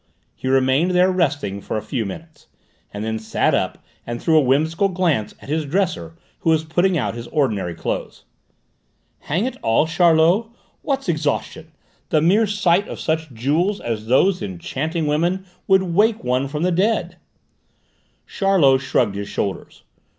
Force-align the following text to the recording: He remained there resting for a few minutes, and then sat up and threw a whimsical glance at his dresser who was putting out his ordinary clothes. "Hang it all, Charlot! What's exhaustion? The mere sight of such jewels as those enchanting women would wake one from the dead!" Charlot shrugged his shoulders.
He 0.33 0.47
remained 0.47 0.95
there 0.95 1.11
resting 1.11 1.61
for 1.61 1.77
a 1.77 1.81
few 1.83 2.07
minutes, 2.07 2.47
and 2.91 3.05
then 3.05 3.19
sat 3.19 3.53
up 3.53 3.85
and 4.03 4.19
threw 4.19 4.35
a 4.35 4.41
whimsical 4.41 4.89
glance 4.89 5.35
at 5.39 5.47
his 5.47 5.63
dresser 5.63 6.15
who 6.39 6.49
was 6.49 6.63
putting 6.63 6.97
out 6.97 7.13
his 7.13 7.27
ordinary 7.27 7.75
clothes. 7.75 8.25
"Hang 9.19 9.45
it 9.45 9.57
all, 9.61 9.85
Charlot! 9.85 10.47
What's 10.81 11.07
exhaustion? 11.07 11.71
The 12.09 12.19
mere 12.19 12.47
sight 12.47 12.87
of 12.87 12.99
such 12.99 13.31
jewels 13.31 13.79
as 13.79 14.07
those 14.07 14.41
enchanting 14.41 15.05
women 15.05 15.45
would 15.67 15.83
wake 15.83 16.23
one 16.23 16.47
from 16.47 16.63
the 16.63 16.71
dead!" 16.71 17.17
Charlot 18.25 18.81
shrugged 18.81 19.13
his 19.13 19.29
shoulders. 19.29 19.83